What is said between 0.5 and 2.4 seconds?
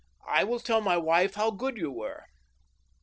tell my wife how good you were."